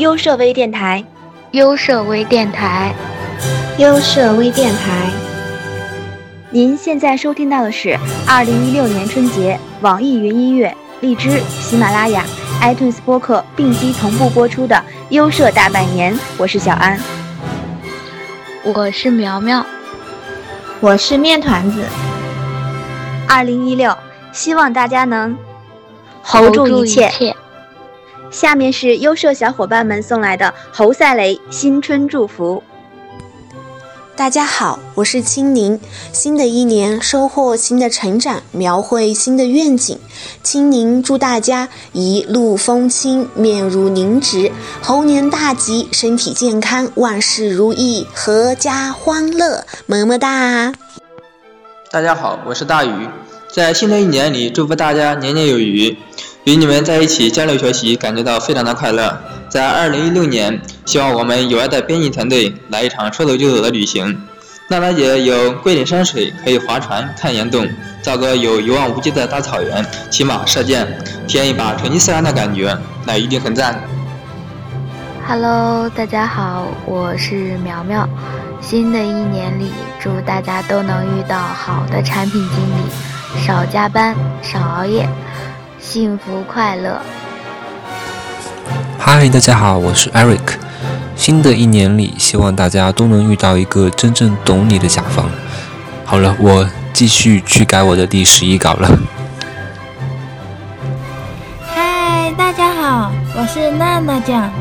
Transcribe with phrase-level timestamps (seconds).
[0.00, 1.04] 优设微电台，
[1.50, 2.94] 优设微电台，
[3.76, 5.10] 优设微电台。
[6.48, 12.24] 您现在收听到的是二零一六年春节网易云音乐、荔枝、喜马拉雅、
[12.62, 16.18] iTunes 播客并机同步播出的优设大拜年。
[16.38, 16.98] 我是小安，
[18.64, 19.62] 我是苗苗，
[20.80, 21.84] 我是面团子。
[23.28, 23.94] 二零一六，
[24.32, 25.36] 希望大家能
[26.24, 27.36] hold 住一切。
[28.30, 32.62] 下面是优秀小伙伴们送来的侯赛雷新春祝福。
[34.14, 35.80] 大家好，我是青柠。
[36.12, 39.98] 新的一年收获新的成长，描绘新的愿景。
[40.44, 50.72] 青柠祝大家一路风轻，面如凝脂，猴年大吉，身体健康，万事如意，阖家欢乐，么么哒！
[51.90, 53.08] 大家好，我是大宇，
[53.52, 55.96] 在新的一年里，祝福大家年年有余。
[56.44, 59.14] 与你们在一起交流学习，感觉到非常的快乐。
[59.50, 64.18] 在二零一六年，希望我们有爱的编辑团队来一场说走就走的旅行。
[64.68, 67.68] 娜娜姐有桂林山水可以划船看岩洞，
[68.02, 70.86] 赵哥有一望无际的大草原，骑马射箭，
[71.26, 72.74] 体验一把成吉思汗的感觉，
[73.04, 73.78] 那一定很赞。
[75.28, 78.08] Hello，大家好，我是苗苗。
[78.62, 85.06] 新的一年里，祝大家都能遇到好的产品经理，少加班，少熬夜。
[85.80, 87.00] 幸福快乐。
[88.98, 90.38] 嗨，大家好，我是 Eric。
[91.16, 95.28] 新的一年里，希望大家都能遇到一个真正懂你的甲方。
[96.04, 98.98] 好了，我继续去改我的第十一稿了。
[101.62, 104.52] 嗨，大家好，我是娜娜酱。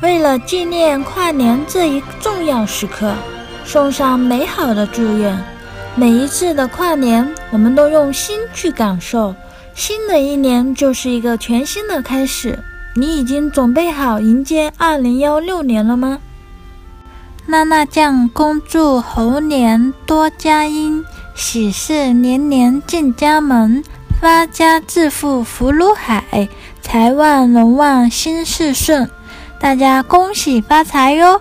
[0.00, 3.12] 为了纪念跨年这一重要时刻，
[3.64, 5.36] 送上美好的祝愿。
[5.96, 9.34] 每一次的跨年，我们都用心去感受。
[9.74, 12.58] 新的一年就是一个全新的开始，
[12.94, 16.18] 你已经准备好迎接二零幺六年了吗？
[17.46, 23.82] 娜娜酱恭祝猴年多佳音，喜事年年进家门，
[24.20, 26.48] 发家致富福如海，
[26.82, 29.10] 财旺人旺心事顺，
[29.58, 31.40] 大家恭喜发财哟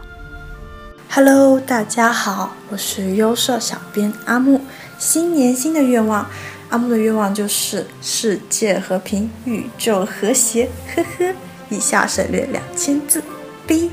[1.10, 4.62] ！Hello，大家好，我是优设小编阿木，
[4.98, 6.26] 新年新的愿望。
[6.72, 10.70] 阿木的愿望就是世界和平，宇宙和谐。
[10.96, 11.34] 呵呵，
[11.70, 13.22] 以下省略两千字。
[13.68, 13.92] B，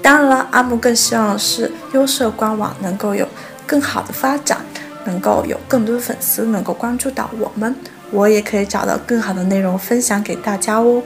[0.00, 3.28] 当然了，阿木更希望的是优设官网能够有
[3.66, 4.64] 更好的发展，
[5.04, 7.76] 能够有更多的粉丝能够关注到我们，
[8.10, 11.02] 我也可以找到更好的内容分享给大家哦。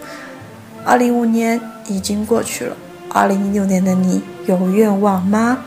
[0.84, 2.76] 二零五年已经过去了，
[3.08, 5.58] 二零一六年的你有愿望吗？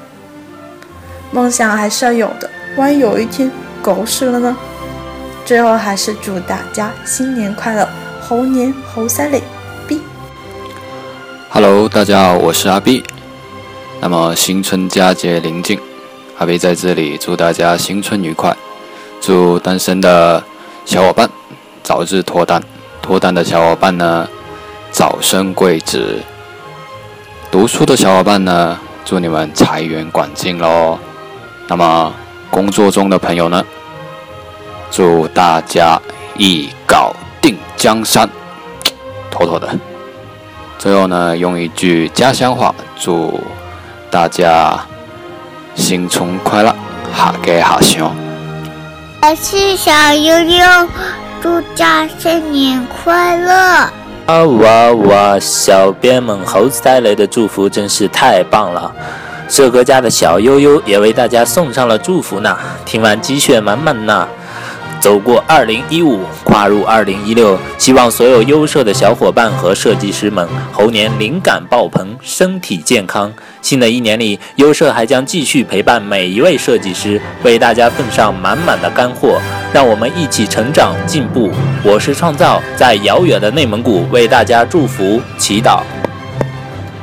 [1.33, 3.51] 梦想还是要有的，万一有一天
[3.81, 4.55] 狗屎了呢？
[5.45, 7.87] 最后还是祝大家新年快乐，
[8.21, 9.43] 猴年猴赛雷
[9.85, 10.01] ，B。
[11.49, 13.03] Hello，大家好，我是阿 B。
[13.99, 15.77] 那么新春佳节临近，
[16.37, 18.55] 阿 B 在这里祝大家新春愉快，
[19.19, 20.41] 祝单身的
[20.85, 21.29] 小伙伴
[21.83, 22.63] 早日脱单，
[23.01, 24.25] 脱单的小伙伴呢
[24.91, 26.21] 早生贵子，
[27.51, 30.97] 读书的小伙伴呢祝你们财源广进喽。
[31.67, 32.13] 那么
[32.49, 33.61] 工作中的朋友呢？
[34.95, 35.99] 祝大家
[36.37, 38.29] 一搞定江山，
[39.31, 39.67] 妥妥的。
[40.77, 43.41] 最后呢，用一句家乡话，祝
[44.11, 44.79] 大家
[45.73, 46.75] 新春快乐，
[47.11, 48.15] 哈给哈熊。
[49.23, 50.87] 我是小悠悠，
[51.41, 53.89] 祝大家新年快乐。
[54.27, 55.39] 哇哇哇！
[55.39, 58.93] 小编们猴子带来的祝福真是太棒了，
[59.49, 62.55] 社哥家的小悠悠也为大家送上了祝福呢。
[62.85, 64.27] 听完鸡血满满呐。
[65.03, 73.29] 走过二零一五，跨入二零一六，希望所有优秀的小伙伴和设计师们猴年灵感爆棚，身体健康。
[73.61, 79.41] 新的一年里，优设还将继续陪伴每一位设计师，为大家奉上满满的干货，
[79.73, 81.51] 让我们一起成长进步。
[81.83, 85.81] 我是创造，在遥远的内蒙古为大家祝福祈祷。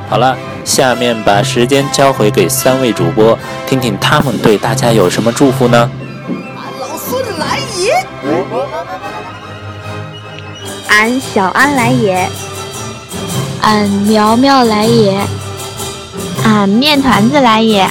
[0.09, 3.37] 好了，下面把时间交回给三位主播，
[3.67, 5.91] 听听他们对大家有什么祝福呢？
[10.89, 12.29] 俺小安来也，
[13.61, 15.19] 俺苗苗来也，
[16.43, 17.87] 俺面团子来也。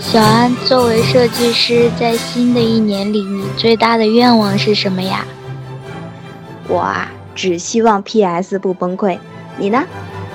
[0.00, 5.24] 小安，作为设计师，在新的一年里，你最大的愿望是什么呀？
[6.68, 9.18] 我啊，只希望 PS 不崩溃。
[9.58, 9.82] 你呢？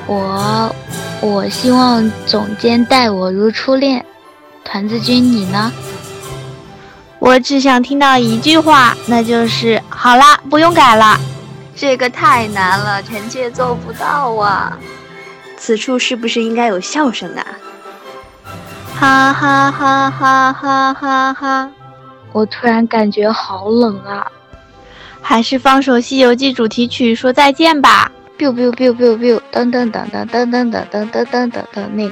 [0.07, 0.75] 我，
[1.21, 4.06] 我希望总监待我如初恋。
[4.63, 5.71] 团子君，你呢？
[7.21, 11.19] 我只想听到一句话，那就是好啦，不用改了。
[11.75, 14.75] 这个太难了，臣妾做不到啊。
[15.56, 17.45] 此处是不是应该有笑声啊？
[19.00, 21.69] 哈哈哈哈哈哈哈！
[22.31, 24.25] 我突然感觉好冷啊，
[25.21, 28.12] 还是放首《西游记》主题曲说再见吧。
[28.39, 32.12] biu biu biu biu biu，噔噔噔噔噔噔噔噔噔噔噔那。